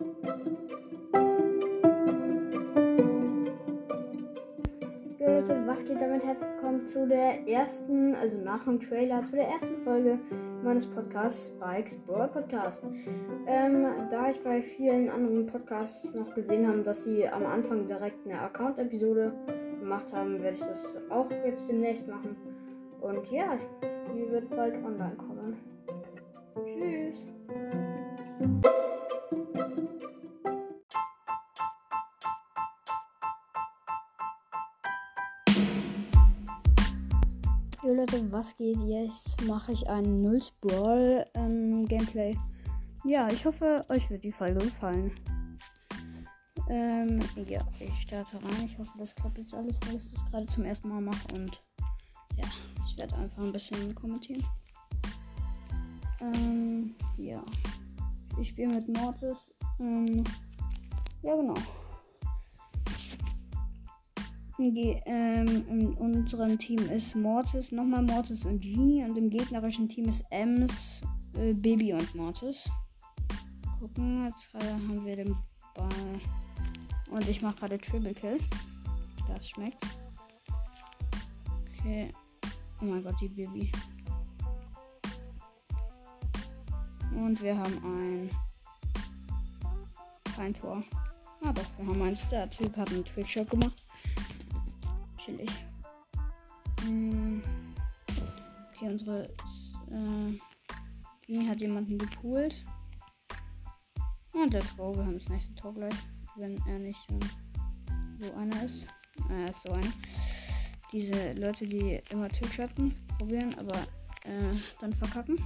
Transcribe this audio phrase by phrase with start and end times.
[0.00, 0.14] Leute,
[5.66, 6.24] was geht damit?
[6.24, 10.20] Herzlich willkommen zu der ersten, also nach dem Trailer, zu der ersten Folge
[10.62, 12.80] meines Podcasts Spikes Brawl Podcast.
[13.48, 18.24] Ähm, da ich bei vielen anderen Podcasts noch gesehen habe, dass sie am Anfang direkt
[18.24, 19.32] eine Account-Episode
[19.80, 22.36] gemacht haben, werde ich das auch jetzt demnächst machen.
[23.00, 23.58] Und ja,
[24.14, 25.56] die wird bald online kommen.
[26.64, 27.18] Tschüss.
[37.98, 38.80] Leute, was geht?
[38.82, 42.38] Jetzt mache ich ein Nulls Brawl ähm, Gameplay.
[43.04, 45.10] Ja, ich hoffe, euch wird die Folge gefallen.
[46.70, 48.66] Ähm, ja, ich starte rein.
[48.66, 51.26] Ich hoffe, das klappt jetzt alles, weil ich das gerade zum ersten Mal mache.
[51.34, 51.60] Und
[52.36, 52.44] ja,
[52.86, 54.44] ich werde einfach ein bisschen kommentieren.
[56.20, 57.42] Ähm, ja.
[58.40, 59.38] Ich spiele mit Mortis.
[59.80, 60.22] Ähm,
[61.22, 61.54] ja, genau.
[64.60, 70.08] Die, ähm, in unserem Team ist Mortis, nochmal Mortis und Genie und im gegnerischen Team
[70.08, 71.00] ist Ems,
[71.34, 72.68] äh, Baby und Mortis.
[73.78, 75.36] Gucken, jetzt gerade haben wir den
[75.76, 76.20] Ball.
[77.08, 78.40] Und ich mache gerade Triple Kill.
[79.28, 79.80] Das schmeckt.
[81.78, 82.10] Okay.
[82.82, 83.70] Oh mein Gott, die Baby.
[87.14, 88.30] Und wir haben ein.
[90.34, 90.82] Kein Tor.
[91.42, 92.28] Ah doch, wir haben eins.
[92.28, 93.87] Der Typ hat einen Trickshot gemacht
[95.28, 95.50] chillig.
[96.82, 97.42] Hm.
[98.68, 99.24] Okay, unsere
[99.90, 100.38] äh,
[101.26, 102.54] Genie hat jemanden gepoolt.
[104.32, 105.94] Und der Tor, wir haben das nächste Tor gleich.
[106.36, 107.20] Wenn er nicht ähm,
[108.20, 108.86] so einer ist.
[109.28, 109.92] Äh, so einer.
[110.92, 113.78] Diese Leute, die immer Türschatten probieren, aber
[114.24, 115.36] äh, dann verkacken.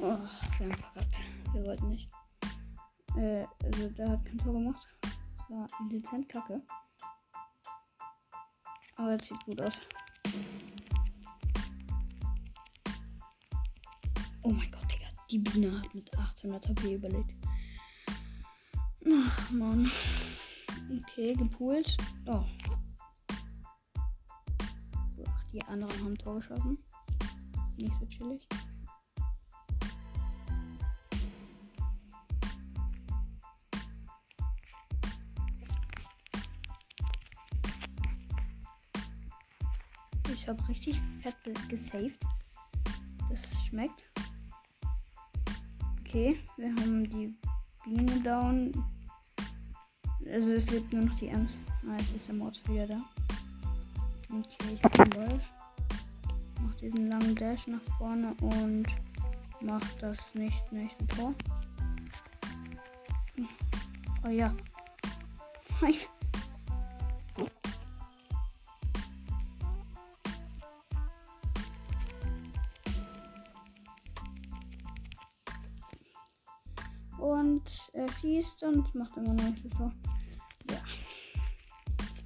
[0.00, 0.18] Oh,
[0.58, 1.16] wir haben verkackt.
[1.52, 2.08] Wir wollten nicht.
[3.16, 4.93] Äh, also der hat kein Tor gemacht
[5.48, 6.60] war dezent kacke.
[8.96, 9.74] Aber es sieht gut aus.
[14.42, 15.06] Oh mein Gott, Digga.
[15.30, 17.34] Die Biene hat mit 800 HP überlebt.
[19.06, 19.90] Ach, Mann.
[21.02, 21.96] Okay, gepoolt.
[22.26, 22.44] Oh.
[25.26, 26.78] Ach, die anderen haben Tor geschossen.
[27.76, 28.46] Nicht so chillig.
[40.44, 41.34] Ich habe richtig fett
[41.70, 42.20] gesaved.
[43.30, 44.10] Das schmeckt.
[46.00, 47.34] Okay, wir haben die
[47.82, 48.70] Biene down.
[50.30, 51.50] Also es lebt nur noch die Ems.
[51.88, 53.00] Ah, jetzt ist der Mords wieder da.
[54.28, 55.42] Okay, ich bin Wolf.
[56.62, 58.84] Mach diesen langen Dash nach vorne und
[59.62, 61.34] mach das nicht nächste Tor.
[64.26, 64.54] Oh ja.
[65.80, 65.94] Nein.
[77.24, 79.90] Und er schießt und macht immer nicht so.
[80.70, 80.82] Ja.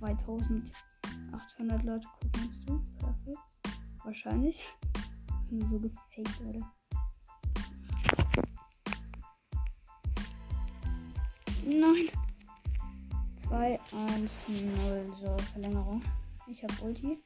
[0.00, 2.82] 2800 Leute gucken uns zu.
[2.98, 3.38] Perfekt.
[4.02, 4.60] Wahrscheinlich.
[5.50, 6.64] So gefaked, Leute.
[11.64, 12.08] Nein.
[13.46, 15.12] 2, 1, 0.
[15.14, 16.02] So, Verlängerung.
[16.48, 17.22] Ich habe Ulti.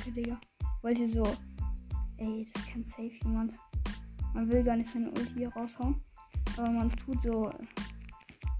[0.00, 0.40] Kacke, Digga.
[0.82, 1.22] Wollte so.
[2.16, 3.54] Ey, das kann safe jemand.
[4.34, 6.00] Man will gar nicht seine Ulti hier raushauen.
[6.56, 7.52] Aber man tut so.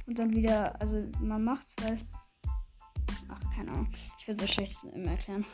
[0.06, 0.78] Und dann wieder.
[0.80, 1.98] Also, man macht's, weil.
[3.28, 3.88] Ach, keine Ahnung.
[4.18, 5.44] Ich werde so schlecht im Erklären.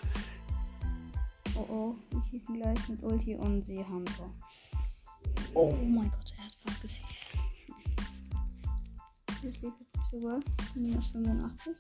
[1.55, 4.31] Oh oh, die schießen gleich mit Ulti und sie haben so.
[5.55, 7.33] Oh mein Gott, er hat fast gesaved.
[9.27, 10.45] Das lief jetzt nicht so gut.
[10.75, 11.77] Minus 85.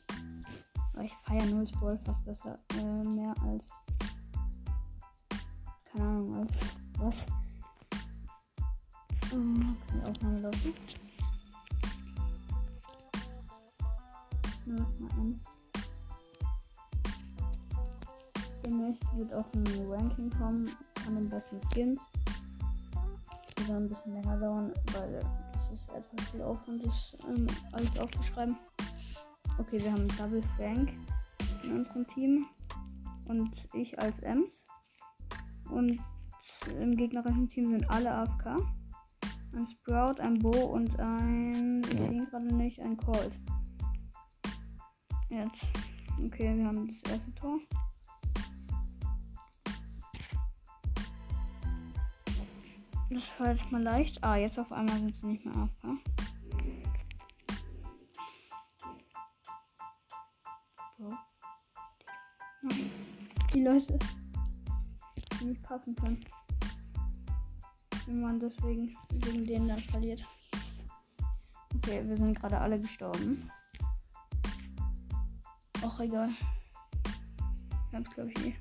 [0.96, 2.58] Aber ich feiere Nulls Ball fast besser.
[2.78, 3.68] Äh, mehr als.
[5.96, 6.60] Keine Ahnung, als.
[6.98, 7.26] Was?
[9.32, 10.74] Oh, kann die Aufnahme laufen?
[14.66, 15.44] Ja, mal eins.
[18.64, 20.70] Demnächst wird auch ein Ranking kommen
[21.02, 22.00] von den besten Skins.
[23.54, 27.98] Das wird ein bisschen länger dauern, weil das ist etwas viel Aufwand, das ähm, alles
[27.98, 28.56] aufzuschreiben.
[29.58, 30.92] Okay, wir haben Double Frank
[31.62, 32.46] in unserem Team.
[33.28, 34.66] Und ich als Ems.
[35.70, 35.98] Und
[36.80, 38.56] im gegnerischen Team sind alle AFK.
[39.54, 41.82] Ein Sprout, ein Bo und ein.
[41.82, 43.32] Ich sehe ihn gerade nicht, ein Colt.
[45.28, 45.66] Jetzt.
[46.24, 47.58] Okay, wir haben das erste Tor.
[53.10, 54.22] Das war jetzt mal leicht.
[54.22, 55.98] Ah, jetzt auf einmal sind sie nicht mehr AFK.
[63.54, 63.98] Die Leute,
[65.44, 66.24] nicht passen können.
[68.06, 70.24] Wenn man deswegen wegen denen dann verliert.
[71.76, 73.50] Okay, wir sind gerade alle gestorben.
[75.82, 76.30] Auch egal.
[77.92, 78.54] Ganz glaube ich eh.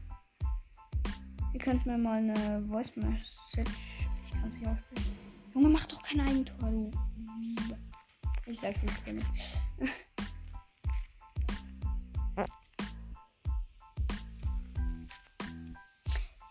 [1.54, 3.26] Ihr könnt mir mal eine Voice Message.
[3.54, 5.18] Ich kann es aussprechen.
[5.54, 6.92] Junge, mach doch kein Eigentor, du.
[8.46, 9.26] Ich sag's nicht,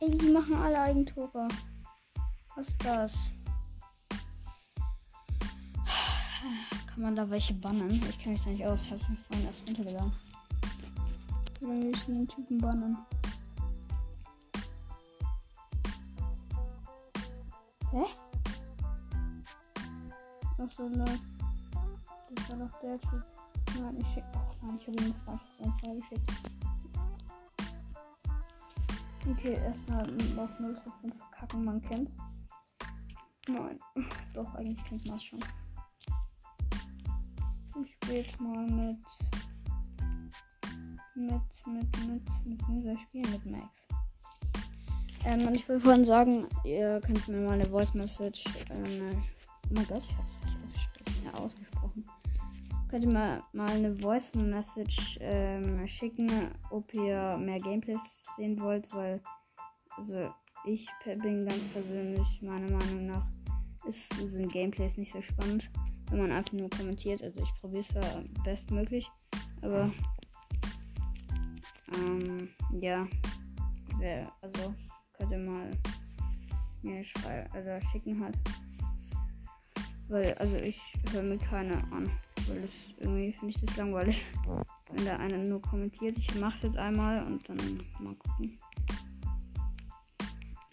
[0.04, 1.48] Ey, die machen alle Eigentore.
[2.56, 3.12] Was ist das?
[6.86, 7.90] Kann man da welche bannen?
[7.90, 8.84] Ich kenne mich da nicht aus.
[8.84, 10.12] Ich hab's mir vorhin erst runtergeladen.
[11.62, 12.98] Oder müssen den Typen bannen.
[17.90, 18.04] Hä?
[20.58, 21.20] Achso, nein.
[22.34, 23.24] Das war doch der Typ.
[23.80, 24.24] Nein, ich schick.
[24.34, 26.32] Oh nein, ich habe ihm eine falsche Anfrage geschickt.
[29.30, 30.02] Okay, erstmal
[30.38, 32.12] auf 0 zu 5 kacken, man kennt's.
[33.48, 33.78] Nein,
[34.34, 35.40] doch, eigentlich kennt man es schon.
[37.84, 38.98] Ich spiele jetzt mal mit.
[41.14, 43.68] Mit, mit, mit, mit dieser Spiel mit Max.
[45.24, 48.44] Ähm, und ich will vorhin sagen, ihr könnt mir mal eine Voice Message.
[48.70, 49.22] Ähm,
[49.70, 50.34] oh mein Gott, ich hab's
[50.66, 52.04] nicht ja, ausgesprochen.
[52.94, 56.30] Könnt ihr mal, mal eine Voice Message ähm, schicken,
[56.70, 59.20] ob ihr mehr Gameplays sehen wollt, weil
[59.96, 60.32] also
[60.64, 63.26] ich bin ganz persönlich meiner Meinung nach
[63.88, 65.72] ist, sind Gameplays nicht so spannend,
[66.08, 67.20] wenn man einfach nur kommentiert.
[67.20, 69.10] Also ich probiere es ja bestmöglich,
[69.62, 69.90] aber
[71.96, 72.48] ähm,
[72.80, 73.08] ja,
[74.40, 74.72] also
[75.14, 75.68] könnt ihr mal
[76.82, 78.38] mir schreiben, also schicken halt.
[80.06, 80.80] Weil, also ich
[81.10, 82.08] höre mir keine an,
[82.48, 84.22] weil das irgendwie finde ich das langweilig.
[84.90, 88.58] Wenn der eine nur kommentiert, ich mache es jetzt einmal und dann mal gucken.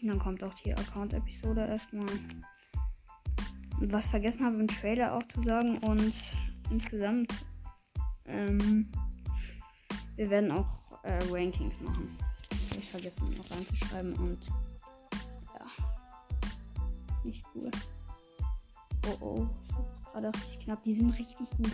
[0.02, 2.10] Und dann kommt auch die Account-Episode erstmal.
[3.80, 6.14] Und was vergessen habe im Trailer auch zu sagen und
[6.70, 7.34] insgesamt,
[8.26, 8.92] ähm,
[10.16, 12.18] wir werden auch äh, Rankings machen.
[12.70, 14.40] Habe ich vergessen noch reinzuschreiben und
[15.58, 15.66] ja,
[17.24, 17.72] nicht cool.
[19.08, 19.48] Oh oh,
[20.12, 20.84] gerade richtig knapp.
[20.84, 21.72] Die sind richtig gut.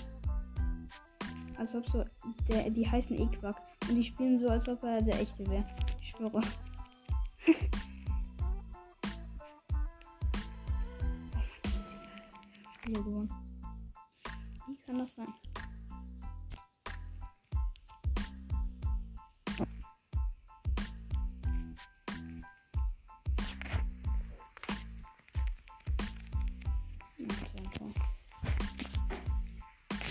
[1.58, 2.06] Als ob so,
[2.48, 3.60] der, die heißen Equack.
[3.90, 5.66] Und die spielen so, als ob er der echte wäre.
[6.02, 6.42] Ich schwöre.
[12.82, 13.34] Spiel gewonnen.
[14.68, 15.28] Wie kann das sein?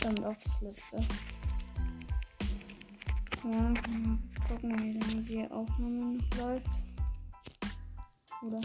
[0.06, 0.96] Dann auch das letzte.
[3.42, 3.74] Ja,
[4.48, 6.66] gucken, wie lange die Aufnahme noch läuft.
[8.42, 8.60] Oder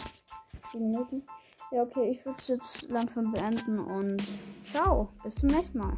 [0.72, 1.24] 10 Minuten.
[1.72, 4.22] Ja, okay, ich würde es jetzt langsam beenden und
[4.62, 5.98] ciao, bis zum nächsten Mal.